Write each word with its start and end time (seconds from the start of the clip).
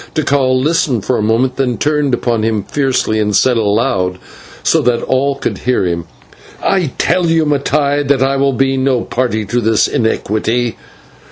Tikal 0.15 0.59
listened 0.59 1.05
for 1.05 1.17
a 1.17 1.21
moment, 1.21 1.57
then 1.57 1.77
turned 1.77 2.15
upon 2.15 2.41
him 2.41 2.63
fiercely 2.63 3.19
and 3.19 3.35
said 3.35 3.55
aloud, 3.55 4.17
so 4.63 4.81
that 4.81 5.03
all 5.03 5.35
could 5.35 5.59
hear 5.59 5.85
him: 5.85 6.05
"I 6.63 6.93
tell 6.97 7.27
you, 7.27 7.45
Mattai, 7.45 8.01
that 8.07 8.23
I 8.23 8.35
will 8.35 8.53
be 8.53 8.77
no 8.77 9.01
party 9.01 9.45
to 9.45 9.61
this 9.61 9.87
iniquity. 9.87 10.75